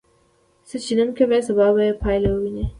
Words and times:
څه 0.67 0.75
چې 0.83 0.93
نن 0.99 1.09
کوې، 1.17 1.39
سبا 1.47 1.67
به 1.75 1.81
یې 1.87 1.93
پایله 2.01 2.29
ووینې. 2.31 2.65